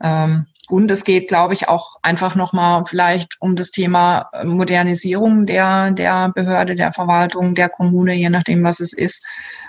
[0.02, 5.92] Ähm, und es geht, glaube ich, auch einfach nochmal vielleicht um das Thema Modernisierung der,
[5.92, 9.22] der Behörde, der Verwaltung, der Kommune, je nachdem, was es ist.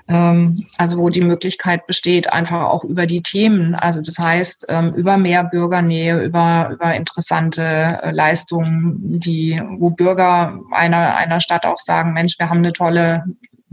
[0.08, 4.94] Ähm, also wo die Möglichkeit besteht, einfach auch über die Themen, also das heißt, ähm,
[4.94, 11.78] über mehr Bürgernähe, über, über interessante äh, Leistungen, die, wo Bürger einer, einer Stadt auch
[11.78, 13.24] sagen, Mensch, wir haben eine tolle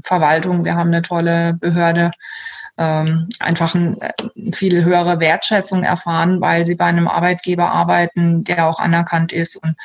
[0.03, 2.11] Verwaltung, wir haben eine tolle Behörde,
[2.77, 3.97] ähm, einfach ein,
[4.53, 9.75] viel höhere Wertschätzung erfahren, weil sie bei einem Arbeitgeber arbeiten, der auch anerkannt ist und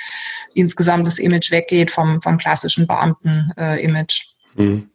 [0.55, 4.29] insgesamt das Image weggeht vom, vom klassischen Beamten-Image.
[4.57, 4.91] Äh, mhm.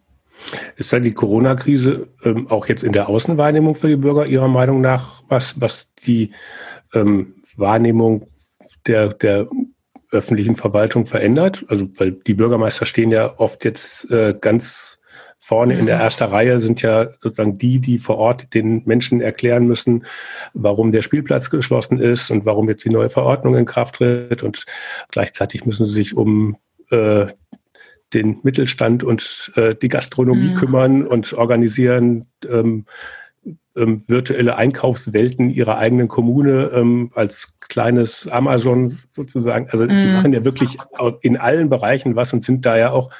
[0.77, 4.81] Ist dann die Corona-Krise ähm, auch jetzt in der Außenwahrnehmung für die Bürger Ihrer Meinung
[4.81, 6.31] nach was, was die
[6.93, 8.27] ähm, Wahrnehmung
[8.87, 9.47] der, der
[10.11, 11.65] öffentlichen Verwaltung verändert?
[11.67, 14.99] Also, weil die Bürgermeister stehen ja oft jetzt äh, ganz
[15.41, 16.01] vorne in der mhm.
[16.01, 20.05] ersten Reihe, sind ja sozusagen die, die vor Ort den Menschen erklären müssen,
[20.53, 24.43] warum der Spielplatz geschlossen ist und warum jetzt die neue Verordnung in Kraft tritt.
[24.43, 24.65] Und
[25.09, 26.57] gleichzeitig müssen sie sich um
[26.91, 27.27] äh,
[28.13, 30.55] den Mittelstand und äh, die Gastronomie mhm.
[30.55, 32.85] kümmern und organisieren ähm,
[33.75, 39.69] ähm, virtuelle Einkaufswelten ihrer eigenen Kommune ähm, als kleines Amazon sozusagen.
[39.69, 39.89] Also mm.
[39.89, 40.13] die mhm.
[40.13, 40.77] machen ja wirklich
[41.21, 43.11] in allen Bereichen was und sind da ja auch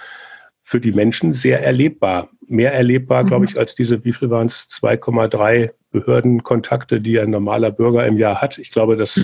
[0.61, 2.29] für die Menschen sehr erlebbar.
[2.47, 3.49] Mehr erlebbar, glaube mhm.
[3.49, 8.41] ich, als diese, wie viel waren es, 2,3 Behördenkontakte, die ein normaler Bürger im Jahr
[8.41, 8.57] hat.
[8.57, 9.17] Ich glaube, das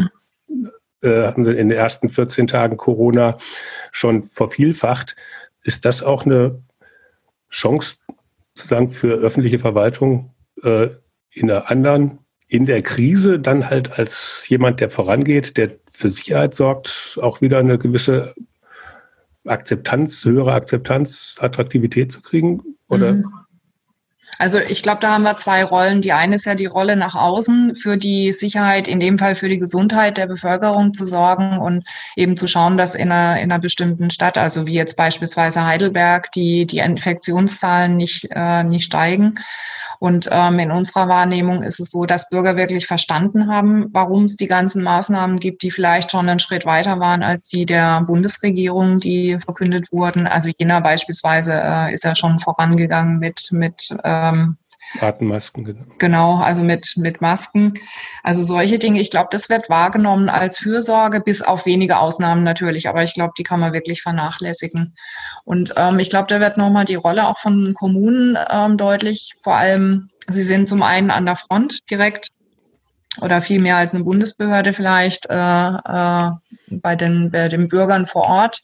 [0.48, 0.72] mhm.
[1.02, 3.38] äh, haben sie in den ersten 14 Tagen Corona
[3.92, 5.16] schon vervielfacht.
[5.66, 6.62] Ist das auch eine
[7.50, 7.98] Chance
[8.54, 10.88] sozusagen für öffentliche Verwaltung äh,
[11.32, 16.54] in einer anderen in der Krise dann halt als jemand, der vorangeht, der für Sicherheit
[16.54, 18.34] sorgt, auch wieder eine gewisse
[19.46, 22.62] Akzeptanz, höhere Akzeptanz, Attraktivität zu kriegen?
[22.88, 23.14] Oder?
[23.14, 23.26] Mhm.
[24.38, 26.02] Also ich glaube, da haben wir zwei Rollen.
[26.02, 29.50] Die eine ist ja die Rolle nach außen für die Sicherheit, in dem Fall für
[29.50, 33.60] die Gesundheit der Bevölkerung zu sorgen und eben zu schauen, dass in einer, in einer
[33.60, 39.40] bestimmten Stadt, also wie jetzt beispielsweise Heidelberg, die, die Infektionszahlen nicht, äh, nicht steigen.
[40.00, 44.36] Und ähm, in unserer Wahrnehmung ist es so, dass Bürger wirklich verstanden haben, warum es
[44.36, 49.00] die ganzen Maßnahmen gibt, die vielleicht schon einen Schritt weiter waren als die der Bundesregierung,
[49.00, 50.28] die verkündet wurden.
[50.28, 54.58] Also Jena beispielsweise äh, ist ja schon vorangegangen mit, mit ähm,
[55.00, 55.86] Atemmasken, genau.
[55.98, 57.74] Genau, also mit, mit Masken.
[58.24, 62.88] Also solche Dinge, ich glaube, das wird wahrgenommen als Fürsorge, bis auf wenige Ausnahmen natürlich,
[62.88, 64.96] aber ich glaube, die kann man wirklich vernachlässigen.
[65.44, 69.34] Und ähm, ich glaube, da wird nochmal die Rolle auch von Kommunen ähm, deutlich.
[69.44, 72.30] Vor allem, sie sind zum einen an der Front direkt
[73.22, 76.32] oder viel mehr als eine Bundesbehörde vielleicht äh, äh,
[76.68, 78.62] bei, den, bei den Bürgern vor Ort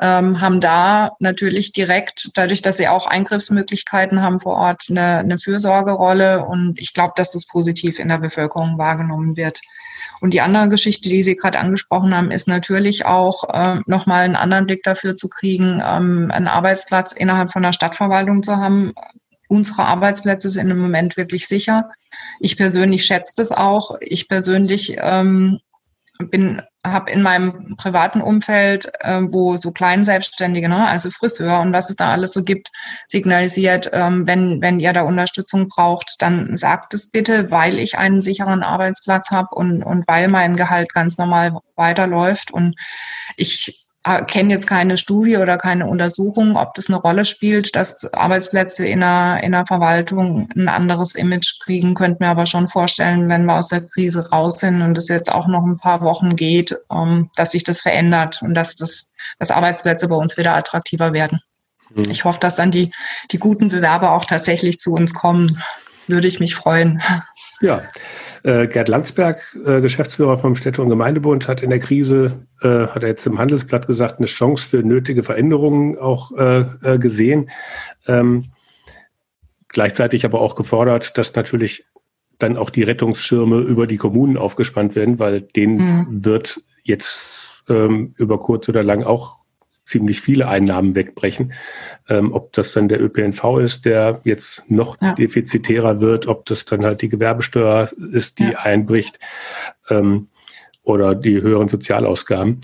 [0.00, 5.38] ähm, haben da natürlich direkt, dadurch, dass sie auch Eingriffsmöglichkeiten haben vor Ort, eine, eine
[5.38, 6.44] Fürsorgerolle.
[6.44, 9.60] Und ich glaube, dass das positiv in der Bevölkerung wahrgenommen wird.
[10.20, 14.36] Und die andere Geschichte, die Sie gerade angesprochen haben, ist natürlich auch äh, nochmal einen
[14.36, 18.92] anderen Blick dafür zu kriegen, ähm, einen Arbeitsplatz innerhalb von der Stadtverwaltung zu haben.
[19.48, 21.90] Unsere Arbeitsplätze sind im Moment wirklich sicher.
[22.40, 23.96] Ich persönlich schätze das auch.
[24.00, 25.58] Ich persönlich ähm,
[26.18, 31.90] bin habe in meinem privaten Umfeld, äh, wo so Kleinselbstständige, ne, also Friseur und was
[31.90, 32.70] es da alles so gibt,
[33.06, 38.20] signalisiert, ähm, wenn, wenn ihr da Unterstützung braucht, dann sagt es bitte, weil ich einen
[38.20, 42.50] sicheren Arbeitsplatz habe und, und weil mein Gehalt ganz normal weiterläuft.
[42.50, 42.74] Und
[43.36, 43.81] ich
[44.26, 49.02] kenne jetzt keine Studie oder keine Untersuchung, ob das eine Rolle spielt, dass Arbeitsplätze in
[49.02, 51.94] einer, in einer Verwaltung ein anderes Image kriegen.
[51.94, 55.30] Könnte mir aber schon vorstellen, wenn wir aus der Krise raus sind und es jetzt
[55.30, 59.52] auch noch ein paar Wochen geht, ähm, dass sich das verändert und dass, das, dass
[59.52, 61.40] Arbeitsplätze bei uns wieder attraktiver werden.
[61.94, 62.10] Mhm.
[62.10, 62.92] Ich hoffe, dass dann die,
[63.30, 65.62] die guten Bewerber auch tatsächlich zu uns kommen.
[66.08, 67.00] Würde ich mich freuen.
[67.62, 67.82] Ja,
[68.42, 73.02] äh, Gerd Landsberg, äh, Geschäftsführer vom Städte- und Gemeindebund, hat in der Krise, äh, hat
[73.02, 77.50] er jetzt im Handelsblatt gesagt, eine Chance für nötige Veränderungen auch äh, äh, gesehen.
[78.08, 78.46] Ähm,
[79.68, 81.84] gleichzeitig aber auch gefordert, dass natürlich
[82.38, 86.24] dann auch die Rettungsschirme über die Kommunen aufgespannt werden, weil denen mhm.
[86.24, 89.41] wird jetzt ähm, über kurz oder lang auch
[89.84, 91.52] ziemlich viele Einnahmen wegbrechen.
[92.08, 95.14] Ähm, ob das dann der ÖPNV ist, der jetzt noch ja.
[95.14, 98.58] defizitärer wird, ob das dann halt die Gewerbesteuer ist, die ja.
[98.60, 99.18] einbricht,
[99.90, 100.28] ähm,
[100.82, 102.60] oder die höheren Sozialausgaben.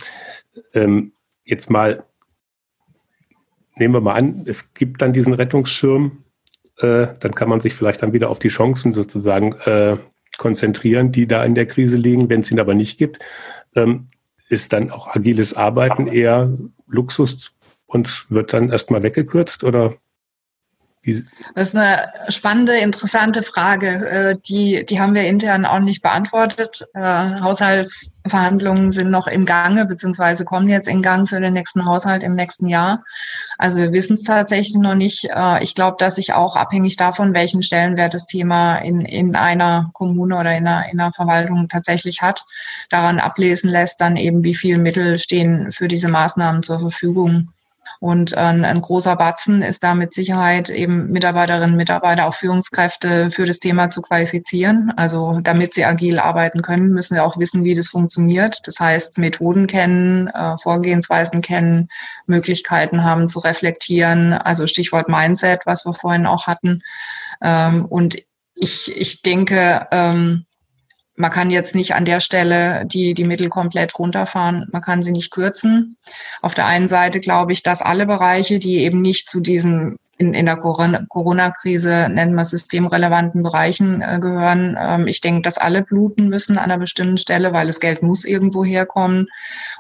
[0.75, 1.13] Ähm,
[1.45, 2.05] jetzt mal,
[3.77, 6.25] nehmen wir mal an, es gibt dann diesen Rettungsschirm,
[6.79, 9.97] äh, dann kann man sich vielleicht dann wieder auf die Chancen sozusagen äh,
[10.37, 12.29] konzentrieren, die da in der Krise liegen.
[12.29, 13.19] Wenn es ihn aber nicht gibt,
[13.75, 14.09] ähm,
[14.49, 16.53] ist dann auch agiles Arbeiten eher
[16.89, 17.55] Luxus
[17.87, 19.97] und wird dann erstmal weggekürzt oder?
[21.55, 23.89] Das ist eine spannende, interessante Frage.
[23.89, 26.87] Äh, die, die haben wir intern auch nicht beantwortet.
[26.95, 32.23] Äh, Haushaltsverhandlungen sind noch im Gange, beziehungsweise kommen jetzt in Gang für den nächsten Haushalt
[32.23, 33.05] im nächsten Jahr.
[33.59, 35.25] Also wir wissen es tatsächlich noch nicht.
[35.25, 39.91] Äh, ich glaube, dass sich auch abhängig davon, welchen Stellenwert das Thema in, in einer
[39.93, 42.45] Kommune oder in einer, in einer Verwaltung tatsächlich hat,
[42.91, 47.53] daran ablesen lässt, dann eben, wie viel Mittel stehen für diese Maßnahmen zur Verfügung.
[48.01, 53.45] Und ein, ein großer Batzen ist da mit Sicherheit eben Mitarbeiterinnen, Mitarbeiter, auch Führungskräfte für
[53.45, 54.93] das Thema zu qualifizieren.
[54.97, 58.61] Also damit sie agil arbeiten können, müssen sie auch wissen, wie das funktioniert.
[58.67, 61.89] Das heißt, Methoden kennen, äh, Vorgehensweisen kennen,
[62.27, 64.33] Möglichkeiten haben zu reflektieren.
[64.33, 66.83] Also Stichwort Mindset, was wir vorhin auch hatten.
[67.43, 68.17] Ähm, und
[68.55, 70.45] ich, ich denke, ähm,
[71.19, 74.69] man kann jetzt nicht an der Stelle die, die Mittel komplett runterfahren.
[74.71, 75.97] Man kann sie nicht kürzen.
[76.43, 80.35] Auf der einen Seite glaube ich, dass alle Bereiche, die eben nicht zu diesem in,
[80.35, 84.77] in der Corona-Krise nennen wir systemrelevanten Bereichen äh, gehören.
[84.79, 88.25] Ähm, ich denke, dass alle bluten müssen an einer bestimmten Stelle, weil das Geld muss
[88.25, 89.29] irgendwo herkommen.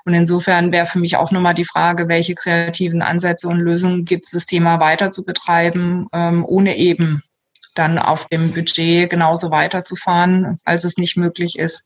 [0.04, 4.26] Und insofern wäre für mich auch nochmal die Frage, welche kreativen Ansätze und Lösungen gibt
[4.26, 7.20] es, das Thema weiter zu betreiben, ähm, ohne eben
[7.78, 11.84] dann auf dem Budget genauso weiterzufahren, als es nicht möglich ist.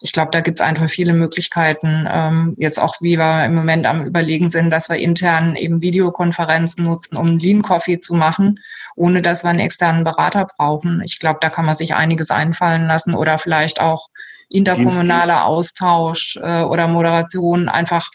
[0.00, 2.06] Ich glaube, da gibt es einfach viele Möglichkeiten.
[2.10, 6.84] Ähm, jetzt auch, wie wir im Moment am Überlegen sind, dass wir intern eben Videokonferenzen
[6.84, 8.60] nutzen, um Lean Coffee zu machen,
[8.94, 11.02] ohne dass wir einen externen Berater brauchen.
[11.04, 14.08] Ich glaube, da kann man sich einiges einfallen lassen oder vielleicht auch
[14.48, 18.10] interkommunaler Austausch äh, oder Moderation einfach,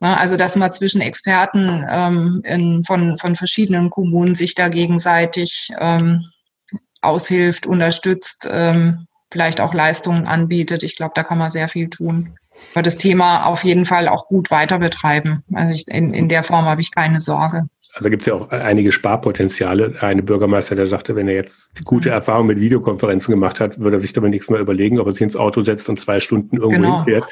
[0.00, 5.70] ne, also dass man zwischen Experten ähm, in, von, von verschiedenen Kommunen sich da gegenseitig
[5.78, 6.24] ähm,
[7.06, 10.82] aushilft, unterstützt, ähm, vielleicht auch Leistungen anbietet.
[10.82, 12.36] Ich glaube, da kann man sehr viel tun.
[12.74, 15.42] Aber das Thema auf jeden Fall auch gut weiter betreiben.
[15.52, 17.68] Also ich, in, in der Form habe ich keine Sorge.
[17.94, 19.94] Also gibt es ja auch einige Sparpotenziale.
[20.00, 22.10] Eine Bürgermeister, der sagte, wenn er jetzt gute.
[22.10, 25.22] Erfahrungen mit Videokonferenzen gemacht hat, würde er sich damit nichts mehr überlegen, ob er sich
[25.22, 26.96] ins Auto setzt und zwei Stunden irgendwo genau.
[27.04, 27.24] hinfährt.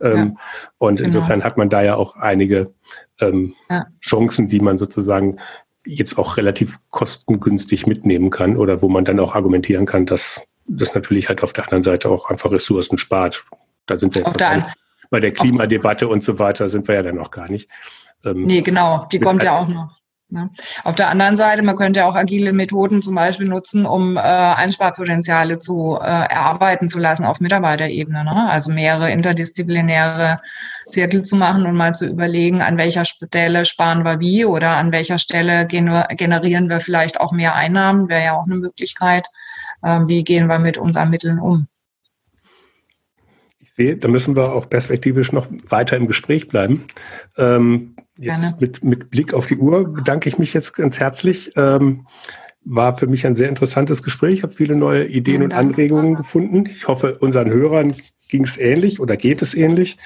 [0.00, 0.42] Ähm, ja.
[0.76, 1.06] Und genau.
[1.06, 2.74] insofern hat man da ja auch einige
[3.18, 3.86] ähm, ja.
[4.00, 5.38] Chancen, die man sozusagen
[5.86, 10.94] jetzt auch relativ kostengünstig mitnehmen kann oder wo man dann auch argumentieren kann, dass das
[10.94, 13.44] natürlich halt auf der anderen Seite auch einfach Ressourcen spart.
[13.86, 14.66] Da sind wir jetzt der
[15.10, 17.68] bei der Klimadebatte und so weiter sind wir ja dann noch gar nicht.
[18.24, 19.99] Ähm, nee, genau, die kommt ja auch noch.
[20.30, 20.50] Ne?
[20.84, 25.58] Auf der anderen Seite, man könnte auch agile Methoden zum Beispiel nutzen, um äh, Einsparpotenziale
[25.58, 28.24] zu äh, erarbeiten zu lassen auf Mitarbeiterebene.
[28.24, 28.48] Ne?
[28.50, 30.40] Also mehrere interdisziplinäre
[30.88, 34.92] Zirkel zu machen und mal zu überlegen, an welcher Stelle sparen wir wie oder an
[34.92, 39.26] welcher Stelle generieren wir vielleicht auch mehr Einnahmen, wäre ja auch eine Möglichkeit.
[39.82, 41.66] Äh, wie gehen wir mit unseren Mitteln um?
[43.58, 46.84] Ich sehe, da müssen wir auch perspektivisch noch weiter im Gespräch bleiben.
[47.36, 51.52] Ähm, Jetzt mit, mit Blick auf die Uhr bedanke ich mich jetzt ganz herzlich.
[51.56, 52.06] Ähm,
[52.62, 54.34] war für mich ein sehr interessantes Gespräch.
[54.34, 56.66] Ich habe viele neue Ideen und Anregungen gefunden.
[56.66, 57.94] Ich hoffe, unseren Hörern
[58.28, 59.96] ging es ähnlich oder geht es ähnlich.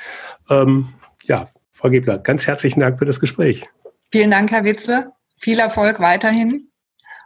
[0.48, 0.88] Ähm,
[1.24, 3.66] ja, Frau Gebler, ganz herzlichen Dank für das Gespräch.
[4.12, 5.12] Vielen Dank, Herr Witzle.
[5.36, 6.68] Viel Erfolg weiterhin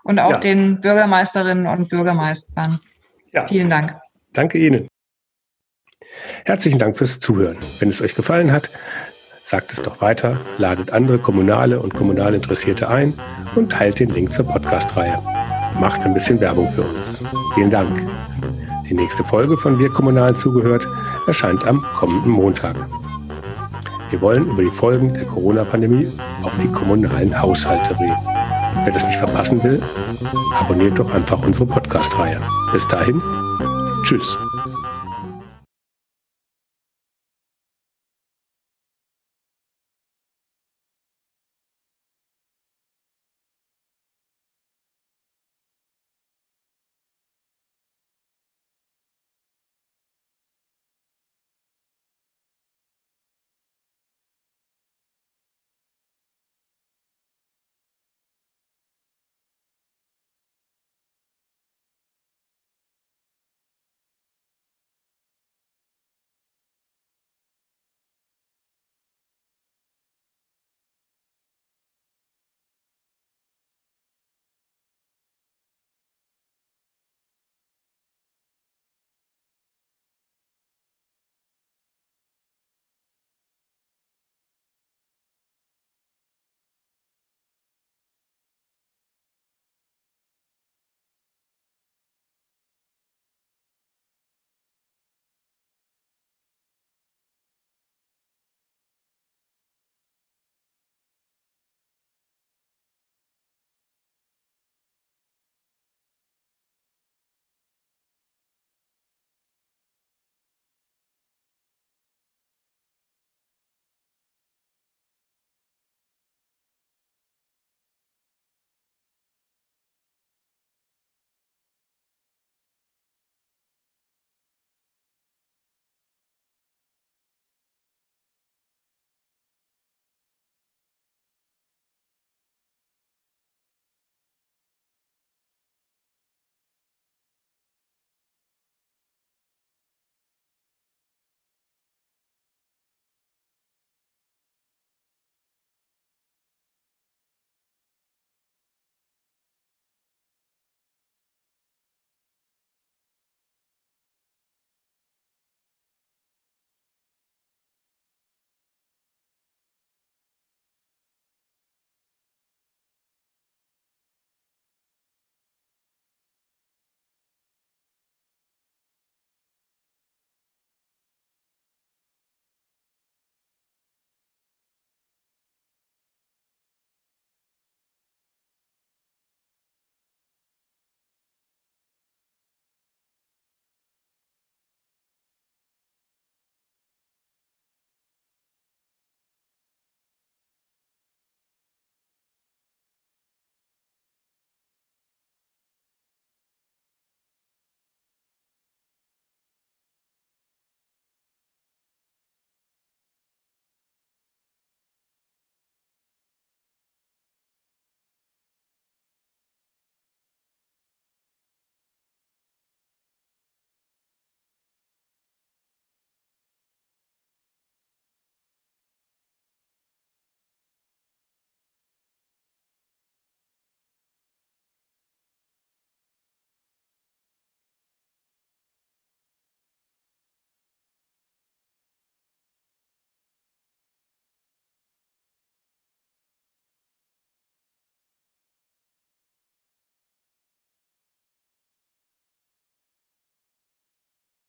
[0.04, 0.38] und auch ja.
[0.38, 2.80] den Bürgermeisterinnen und Bürgermeistern.
[3.32, 3.46] Ja.
[3.46, 3.94] Vielen Dank.
[4.32, 4.88] Danke Ihnen.
[6.44, 7.58] Herzlichen Dank fürs Zuhören.
[7.78, 8.70] Wenn es euch gefallen hat,
[9.50, 13.14] Sagt es doch weiter, ladet andere Kommunale und Kommunalinteressierte ein
[13.54, 15.18] und teilt den Link zur Podcast-Reihe.
[15.80, 17.24] Macht ein bisschen Werbung für uns.
[17.54, 18.06] Vielen Dank.
[18.90, 20.86] Die nächste Folge von Wir Kommunalen zugehört
[21.26, 22.76] erscheint am kommenden Montag.
[24.10, 28.18] Wir wollen über die Folgen der Corona-Pandemie auf die kommunalen Haushalte reden.
[28.84, 29.82] Wer das nicht verpassen will,
[30.60, 32.38] abonniert doch einfach unsere Podcast-Reihe.
[32.74, 33.22] Bis dahin,
[34.02, 34.36] tschüss.